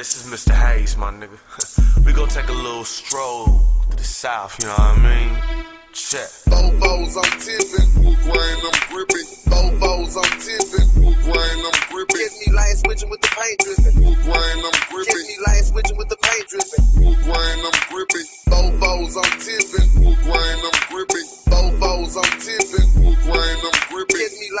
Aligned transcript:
this 0.00 0.16
is 0.16 0.32
Mr. 0.32 0.56
Haze, 0.56 0.96
my 0.96 1.12
nigga. 1.12 1.36
we 2.06 2.14
gon' 2.14 2.26
take 2.28 2.48
a 2.48 2.54
little 2.54 2.84
stroll 2.84 3.60
to 3.90 3.96
the 3.98 4.02
south, 4.02 4.56
you 4.58 4.64
know 4.64 4.72
what 4.72 4.96
I 4.96 5.04
mean? 5.04 5.28
Check. 5.92 6.24
Fofos, 6.48 7.20
I'm 7.20 7.36
tipping. 7.36 8.16
Grain, 8.24 8.58
I'm 8.64 8.78
gripping. 8.88 9.28
Fofos, 9.52 10.16
I'm 10.16 10.32
tipping. 10.40 10.88
Grain, 11.04 11.58
I'm 11.68 11.78
gripping. 11.92 12.16
Get 12.16 12.32
me 12.32 12.48
light 12.48 12.80
switching 12.80 13.10
with 13.10 13.20
the 13.20 13.28
paint 13.28 13.58
dripping. 13.60 14.00
Grain, 14.24 14.58
I'm 14.64 14.72
Get 14.72 14.88
gripping. 14.88 15.26
me 15.28 15.36
light 15.44 15.64
switching 15.68 15.98
with 15.98 16.08
the 16.08 16.16
paint 16.16 16.48
dripping. 16.48 16.84
Grain, 17.20 17.58
I'm 17.60 17.76
gripping. 17.92 18.28
Fofos, 18.48 19.20
I'm 19.20 19.32
tipping. 19.36 20.16
Grain, 20.24 20.58
I'm 20.64 20.79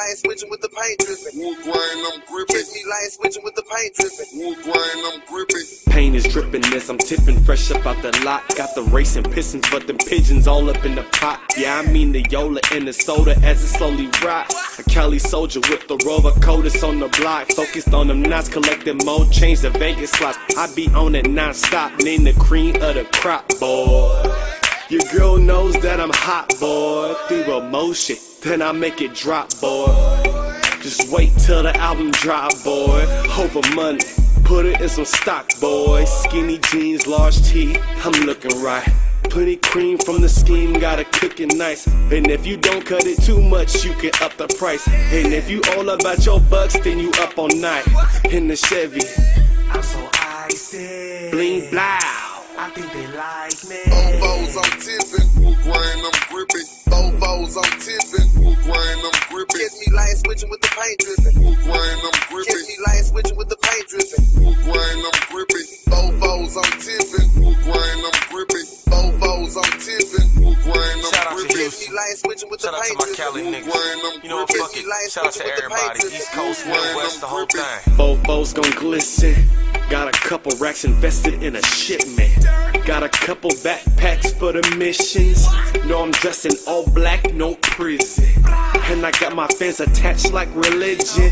me 0.00 0.04
light 0.04 0.16
switching 0.22 0.50
with 0.50 0.60
the 0.60 0.68
paint 0.68 0.98
dripping. 0.98 1.62
Grain, 1.62 2.04
I'm 2.12 2.20
gripping. 2.26 2.56
Get 2.56 2.66
me 2.72 2.84
light 2.88 3.10
switching 3.10 3.44
with 3.44 3.54
the 3.54 3.62
paint 3.62 3.94
dripping. 3.94 4.62
Grain, 4.62 5.04
I'm 5.12 5.20
gripping. 5.26 5.66
Pain 5.86 6.14
is 6.14 6.24
dripping 6.24 6.64
as 6.72 6.88
I'm 6.88 6.98
tipping 6.98 7.42
fresh 7.44 7.70
up 7.70 7.86
out 7.86 8.00
the 8.02 8.12
lot. 8.24 8.42
Got 8.56 8.74
the 8.74 8.82
racing 8.82 9.24
pistons, 9.24 9.68
but 9.70 9.86
them 9.86 9.98
pigeons 9.98 10.46
all 10.46 10.68
up 10.70 10.84
in 10.84 10.94
the 10.94 11.02
pot. 11.02 11.40
Yeah, 11.56 11.78
I 11.78 11.90
mean 11.90 12.12
the 12.12 12.22
Yola 12.30 12.60
and 12.72 12.86
the 12.86 12.92
soda 12.92 13.36
as 13.42 13.62
it 13.62 13.68
slowly 13.68 14.08
rot. 14.24 14.52
A 14.78 14.82
Cali 14.84 15.18
soldier 15.18 15.60
with 15.60 15.86
the 15.88 15.96
rover 16.06 16.32
coatus 16.40 16.82
on 16.82 17.00
the 17.00 17.08
block. 17.08 17.48
Focused 17.48 17.92
on 17.92 18.08
them 18.08 18.22
knots, 18.22 18.48
collecting 18.48 18.98
more 19.04 19.26
change 19.26 19.60
the 19.60 19.70
Vegas 19.70 20.10
slots. 20.12 20.38
I 20.56 20.72
be 20.74 20.88
on 20.94 21.14
it 21.14 21.28
non-stop, 21.28 21.98
name 22.02 22.24
the 22.24 22.32
cream 22.34 22.76
of 22.76 22.94
the 22.94 23.04
crop, 23.12 23.48
boy. 23.58 24.59
Your 24.90 25.02
girl 25.12 25.36
knows 25.36 25.74
that 25.82 26.00
I'm 26.00 26.10
hot, 26.12 26.52
boy. 26.58 27.14
Through 27.28 27.58
emotion, 27.58 28.16
then 28.42 28.60
I 28.60 28.72
make 28.72 29.00
it 29.00 29.14
drop, 29.14 29.48
boy. 29.60 29.86
Just 30.82 31.12
wait 31.12 31.30
till 31.38 31.62
the 31.62 31.76
album 31.76 32.10
drop, 32.10 32.50
boy. 32.64 33.06
Over 33.38 33.60
money, 33.76 34.00
put 34.42 34.66
it 34.66 34.80
in 34.80 34.88
some 34.88 35.04
stock, 35.04 35.48
boy. 35.60 36.04
Skinny 36.06 36.58
jeans, 36.58 37.06
large 37.06 37.40
tee, 37.40 37.76
I'm 38.02 38.26
looking 38.26 38.60
right. 38.60 38.82
Plenty 39.30 39.58
cream 39.58 39.96
from 39.96 40.22
the 40.22 40.28
scheme, 40.28 40.72
gotta 40.72 41.04
cook 41.04 41.38
it 41.38 41.54
nice. 41.54 41.86
And 41.86 42.26
if 42.26 42.44
you 42.44 42.56
don't 42.56 42.84
cut 42.84 43.06
it 43.06 43.22
too 43.22 43.40
much, 43.40 43.84
you 43.84 43.92
can 43.92 44.10
up 44.20 44.36
the 44.38 44.48
price. 44.58 44.88
And 44.88 45.32
if 45.32 45.48
you 45.48 45.62
all 45.76 45.88
about 45.88 46.26
your 46.26 46.40
bucks, 46.40 46.76
then 46.80 46.98
you 46.98 47.12
up 47.20 47.38
all 47.38 47.46
night. 47.46 47.86
In 48.24 48.48
the 48.48 48.56
Chevy, 48.56 49.02
I'm 49.68 49.84
so 49.84 50.10
icy. 50.48 51.30
bling 51.30 51.70
blow. 51.70 52.19
I 52.60 52.68
think 52.76 52.92
they 52.92 53.06
like 53.16 53.56
me. 53.72 53.80
Fofos, 53.88 54.52
I'm 54.60 54.74
tipping. 54.84 55.28
Grain, 55.64 55.98
I'm 56.04 56.18
gripping. 56.28 56.68
Fofos, 56.92 57.56
I'm 57.56 57.72
tipping. 57.80 58.28
Grain, 58.68 58.98
I'm 59.00 59.16
gripping. 59.32 59.56
Get 59.64 59.72
me 59.80 59.88
light 59.96 60.16
switching 60.20 60.50
with 60.50 60.60
the 60.60 60.68
paint 60.76 60.98
dripping. 61.00 61.40
Grain, 61.40 61.96
I'm 62.04 62.12
Get 62.12 62.28
gripping. 62.28 62.60
me 62.68 62.76
light 62.84 63.04
switching 63.08 63.36
with 63.40 63.48
the 63.48 63.56
paint 63.64 63.84
dripping. 63.88 64.24
Grain, 64.68 64.98
I'm 65.08 65.18
gripping. 65.32 65.66
Fofos, 65.88 66.52
I'm 66.60 66.72
tipping. 66.84 67.28
Grain, 67.64 67.98
I'm 68.04 68.18
gripping. 68.28 68.66
Fofos, 68.92 69.56
I'm 69.56 69.74
tipping. 69.80 70.28
Grain, 70.60 70.96
I'm 71.00 71.16
out 71.16 71.32
to 71.32 71.34
gripping. 71.40 71.56
Get 71.56 71.64
Houston. 71.64 71.80
me 71.80 71.96
light 71.96 72.16
switching 72.20 72.50
with 72.52 72.60
the 72.60 72.68
Shout 72.68 72.76
out 72.76 72.84
to 72.84 72.92
paint 72.92 73.00
my 73.00 73.08
dripping. 73.08 73.24
Cali 73.24 73.42
niggas. 73.56 73.72
Grain, 73.72 73.98
I'm 74.04 74.16
You 74.20 74.28
know 74.28 74.36
what, 74.44 74.52
gripping. 74.52 74.68
fuck 74.68 74.76
it. 74.76 75.10
Shout 75.10 75.26
out 75.26 75.32
to 75.32 75.44
everybody. 75.48 75.98
East 76.12 76.28
Coast, 76.36 76.66
Midwest, 76.68 77.20
the 77.24 77.26
whole 77.26 77.48
thing. 77.48 77.96
Fofos 77.96 78.52
gon' 78.52 78.68
glisten. 78.76 79.48
Got 79.88 80.06
a 80.06 80.12
couple 80.12 80.52
racks 80.60 80.84
invested 80.84 81.42
in 81.42 81.56
a 81.56 81.62
shipment. 81.66 82.39
Got 82.90 83.04
a 83.04 83.08
couple 83.08 83.50
backpacks 83.50 84.34
for 84.36 84.50
the 84.50 84.74
missions. 84.76 85.46
No, 85.86 86.02
I'm 86.02 86.10
dressed 86.10 86.44
in 86.44 86.50
all 86.66 86.84
black, 86.90 87.32
no 87.32 87.54
prison. 87.54 88.24
And 88.90 89.06
I 89.06 89.12
got 89.12 89.32
my 89.32 89.46
fans 89.46 89.78
attached 89.78 90.32
like 90.32 90.48
religion. 90.56 91.30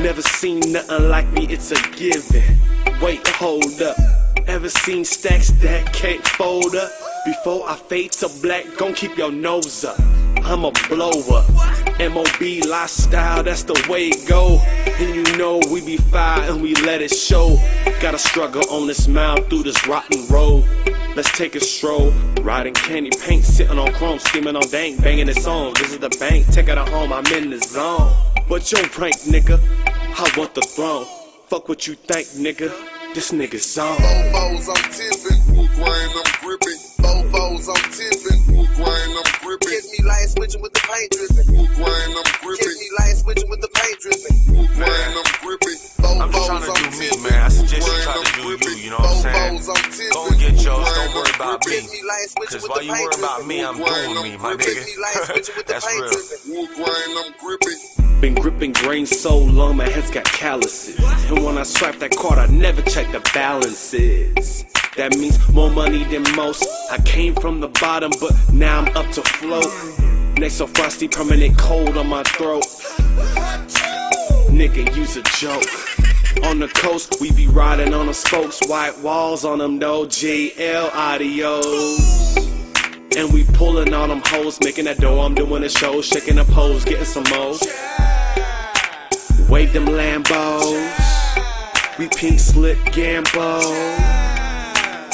Never 0.00 0.22
seen 0.22 0.60
nothing 0.70 1.08
like 1.08 1.28
me, 1.32 1.48
it's 1.48 1.72
a 1.72 1.90
given. 1.96 2.56
Wait, 3.02 3.26
hold 3.26 3.82
up. 3.82 3.96
Ever 4.46 4.68
seen 4.68 5.04
stacks 5.04 5.50
that 5.60 5.92
can't 5.92 6.24
fold 6.24 6.76
up? 6.76 6.92
Before 7.24 7.68
I 7.68 7.74
fade 7.74 8.12
to 8.12 8.30
black, 8.40 8.64
gon' 8.76 8.94
keep 8.94 9.16
your 9.18 9.32
nose 9.32 9.84
up. 9.84 9.98
I'm 10.44 10.64
a 10.64 10.70
blow 10.88 11.10
up. 11.34 11.48
MOB 11.98 12.64
lifestyle, 12.68 13.42
that's 13.42 13.64
the 13.64 13.86
way 13.88 14.10
it 14.10 14.28
go. 14.28 14.58
And 14.86 15.14
you 15.16 15.36
know 15.36 15.60
we 15.68 15.84
be 15.84 15.96
fire 15.96 16.48
and 16.48 16.62
we 16.62 16.76
let 16.76 17.02
it 17.02 17.12
show. 17.12 17.58
Gotta 18.00 18.18
struggle 18.18 18.62
on 18.70 18.86
this 18.86 19.08
mound 19.08 19.46
through 19.46 19.64
this 19.64 19.84
rotten 19.88 20.26
road. 20.28 20.64
Let's 21.14 21.30
take 21.36 21.54
a 21.54 21.60
stroll. 21.60 22.10
Riding 22.40 22.72
candy 22.72 23.10
paint, 23.10 23.44
sitting 23.44 23.78
on 23.78 23.92
chrome, 23.92 24.18
skimming 24.18 24.56
on 24.56 24.66
dank, 24.70 25.02
banging 25.02 25.26
the 25.26 25.34
song. 25.34 25.74
This 25.74 25.92
is 25.92 25.98
the 25.98 26.08
bank, 26.08 26.46
take 26.48 26.68
it 26.68 26.78
at 26.78 26.88
home, 26.88 27.12
I'm 27.12 27.26
in 27.26 27.50
the 27.50 27.58
zone. 27.58 28.14
What's 28.48 28.72
your 28.72 28.80
rank, 28.98 29.16
nigga? 29.28 29.60
I 29.86 30.32
want 30.38 30.54
the 30.54 30.62
throne. 30.62 31.04
Fuck 31.48 31.68
what 31.68 31.86
you 31.86 31.96
think, 31.96 32.28
nigga. 32.40 32.72
This 33.12 33.30
nigga's 33.30 33.76
on. 33.76 33.94
Fofos, 33.98 34.68
I'm 34.72 34.88
tipping. 34.88 35.68
Grain, 35.76 36.10
I'm 36.16 36.32
gripping. 36.40 36.80
Fofos, 37.04 37.68
I'm 37.68 37.84
tipping. 37.92 38.40
Grain, 38.72 39.10
I'm 39.12 39.28
gripping. 39.44 39.68
Get 39.68 39.84
me 39.92 40.08
light 40.08 40.28
switching 40.32 40.62
with 40.62 40.72
the 40.72 40.80
paint 40.80 41.12
dripping. 41.12 41.52
Grain, 41.76 42.08
I'm 42.16 42.24
Get 42.24 42.40
gripping. 42.40 42.72
me 42.72 42.88
light 42.98 43.16
switching 43.20 43.50
with 43.50 43.60
the 43.60 43.68
paint 43.68 44.00
dripping. 44.00 44.36
Grain, 44.80 45.12
I'm 45.12 45.28
gripping. 45.44 45.76
I'm 46.08 46.32
just 46.32 46.46
trying 46.48 46.64
to 46.64 46.72
do 46.72 46.98
me, 46.98 47.28
man. 47.28 47.42
I 47.44 47.48
suggest 47.48 47.86
you 47.86 48.00
try 48.00 48.16
to 48.16 48.32
do 48.32 48.48
you, 48.48 48.76
you 48.80 48.90
know 48.90 48.96
what 48.96 49.26
I'm 49.26 49.60
saying? 49.60 50.12
Go 50.12 50.31
worry 51.14 51.30
about 51.34 51.66
me. 51.66 51.72
Get 51.72 51.90
me 51.90 52.02
light 52.02 52.26
switching 52.28 52.60
Cause 52.60 52.62
with 52.62 52.70
while 52.70 52.82
you 52.82 52.92
worry 52.92 53.14
about 53.18 53.46
me, 53.46 53.64
I'm 53.64 53.76
doing 53.76 54.22
me, 54.22 54.36
my 54.38 54.56
Get 54.56 54.86
me 54.86 54.96
light 55.00 55.20
switching 55.24 55.54
with 55.56 55.66
the 55.66 55.74
nigga. 55.74 55.80
That's 55.82 55.86
real. 55.86 56.66
dripping. 56.66 56.84
Grain, 56.84 57.16
I'm 57.18 57.32
gripping. 57.38 58.20
Been 58.20 58.34
gripping 58.34 58.72
grain 58.72 59.06
so 59.06 59.36
long, 59.36 59.76
my 59.76 59.88
hands 59.88 60.10
got 60.10 60.24
calluses. 60.24 60.98
And 61.28 61.44
when 61.44 61.58
I 61.58 61.64
swipe 61.64 61.98
that 61.98 62.14
card, 62.16 62.38
I 62.38 62.46
never 62.46 62.80
check 62.82 63.10
the 63.10 63.20
balances. 63.34 64.64
That 64.96 65.16
means 65.16 65.38
more 65.52 65.70
money 65.70 66.04
than 66.04 66.22
most. 66.36 66.64
I 66.90 66.98
came 66.98 67.34
from 67.34 67.60
the 67.60 67.68
bottom, 67.68 68.12
but 68.20 68.32
now 68.52 68.80
I'm 68.80 68.96
up 68.96 69.10
to 69.12 69.22
float. 69.22 69.66
Next 70.38 70.54
so 70.54 70.66
frosty, 70.66 71.08
permanent 71.08 71.58
cold 71.58 71.96
on 71.96 72.08
my 72.08 72.22
throat. 72.22 72.64
Nigga, 74.52 74.94
use 74.94 75.16
a 75.16 75.22
joke. 75.38 75.64
On 76.44 76.58
the 76.58 76.68
coast, 76.68 77.20
we 77.20 77.30
be 77.32 77.46
riding 77.46 77.94
on 77.94 78.06
the 78.06 78.14
spokes, 78.14 78.60
white 78.66 78.98
walls 79.00 79.44
on 79.44 79.58
them, 79.58 79.78
no 79.78 80.04
GL 80.04 80.88
audios. 80.90 82.36
And 83.16 83.32
we 83.32 83.44
pulling 83.44 83.92
on 83.92 84.08
them 84.08 84.22
hoes, 84.24 84.58
making 84.60 84.86
that 84.86 84.98
dough. 84.98 85.20
I'm 85.20 85.34
doing 85.34 85.62
a 85.62 85.68
show, 85.68 86.00
shaking 86.00 86.36
the 86.36 86.44
pose, 86.44 86.84
getting 86.84 87.04
some 87.04 87.24
more. 87.24 87.56
Wave 89.48 89.72
them 89.72 89.86
Lambos. 89.86 91.02
We 91.98 92.08
pink 92.08 92.40
slip 92.40 92.78
gambo. 92.90 93.62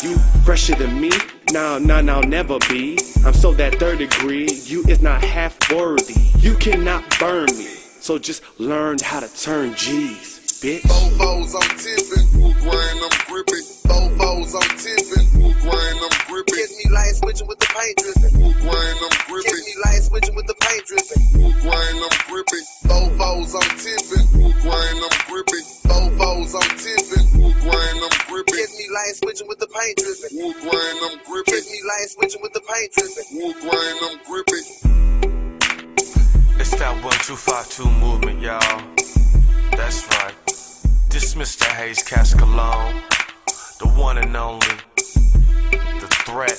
You 0.03 0.17
fresher 0.45 0.77
than 0.77 1.01
me? 1.01 1.11
Nah, 1.51 1.79
nah, 1.79 2.01
nah, 2.01 2.21
never 2.21 2.59
be. 2.69 2.99
I'm 3.25 3.33
so 3.35 3.53
that 3.55 3.81
third 3.81 3.99
degree. 3.99 4.49
You 4.65 4.85
is 4.85 5.03
not 5.03 5.25
half 5.25 5.59
worthy. 5.73 6.31
You 6.39 6.55
cannot 6.55 7.19
burn 7.19 7.47
me. 7.47 7.67
So 8.01 8.17
just 8.17 8.43
learn 8.61 8.99
how 9.03 9.21
to 9.21 9.29
turn 9.43 9.75
G's, 9.75 10.38
bitch. 10.61 10.83
Fofos, 10.83 11.55
I'm 11.55 11.71
tipping. 11.79 12.27
Grain, 12.35 12.97
I'm 12.99 13.15
gripping. 13.27 13.67
Fofos, 13.87 14.53
I'm 14.59 14.71
tipping. 14.79 15.27
Grain, 15.63 15.97
I'm 16.03 16.15
gripping. 16.27 16.55
Get 16.55 16.71
me 16.75 16.87
light 16.91 17.15
switching 17.15 17.47
with 17.47 17.59
the 17.59 17.71
paint 17.71 17.95
dripping. 17.99 18.35
Grain, 18.39 18.97
I'm 18.99 19.11
Get 19.11 19.27
gripping. 19.29 19.65
me 19.65 19.75
light 19.85 20.03
switching 20.03 20.35
with 20.35 20.47
the 20.47 20.55
paint 20.59 20.83
dripping. 20.87 21.23
Grain, 21.63 21.97
I'm 22.03 22.17
gripping. 22.27 22.67
Fofos, 22.91 23.55
I'm 23.55 23.71
tipping. 23.79 24.27
Grain, 24.63 24.97
I'm 24.99 25.17
gripping. 25.31 25.67
Fofos, 25.87 26.53
I'm 26.59 26.71
tipping. 26.79 27.27
Grain, 27.63 27.97
I'm 28.03 28.15
gripping. 28.27 28.59
Get 28.59 28.71
me 28.75 28.87
light 28.91 29.15
switching 29.15 29.47
with 29.47 29.59
the 29.63 29.71
paint 29.71 29.95
dripping. 30.03 30.35
Grain, 30.67 30.97
I'm 31.07 31.17
gripping. 31.23 31.55
Get 31.55 31.65
me 31.71 31.79
light 31.87 32.09
switching 32.11 32.43
with 32.43 32.53
the 32.53 32.63
paint 32.67 32.91
dripping. 32.99 33.29
Grain, 33.63 33.97
I'm 34.03 34.17
gripping. 34.27 34.67
It's 36.59 36.75
that 36.75 36.99
1252 37.03 37.87
movement, 38.03 38.41
y'all. 38.43 39.08
Mr. 41.39 41.67
Haze 41.67 42.03
Cascalone, 42.03 43.01
the 43.79 43.87
one 43.87 44.19
and 44.19 44.37
only, 44.37 44.67
the 45.71 46.09
threat, 46.27 46.59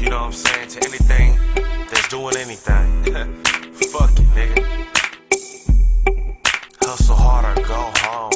you 0.00 0.08
know 0.10 0.20
what 0.20 0.26
I'm 0.26 0.32
saying, 0.32 0.68
to 0.68 0.78
anything 0.86 1.38
that's 1.90 2.06
doing 2.06 2.36
anything. 2.36 3.02
Fuck 3.90 4.12
it, 4.12 4.28
nigga. 4.36 4.64
Hustle 6.82 7.16
hard 7.16 7.58
or 7.58 7.62
go 7.64 7.90
home, 7.96 8.30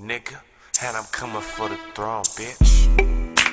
nigga. 0.00 0.40
And 0.82 0.96
I'm 0.96 1.04
coming 1.12 1.42
for 1.42 1.68
the 1.68 1.78
throne, 1.94 2.24
bitch. 2.34 3.43